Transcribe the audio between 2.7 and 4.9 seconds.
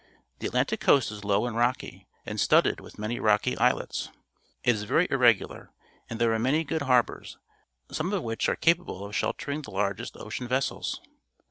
with many rocky islets. It is